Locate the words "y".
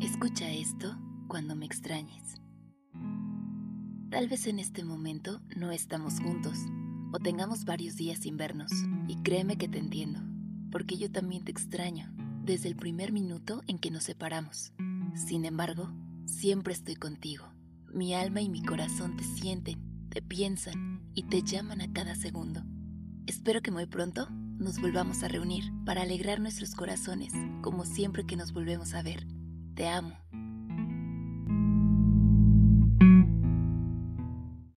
9.08-9.16, 18.40-18.48, 21.14-21.24